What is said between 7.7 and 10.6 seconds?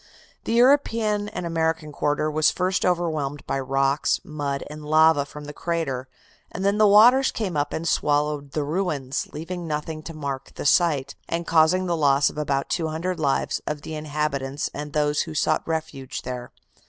and swallowed the ruins, leaving nothing to mark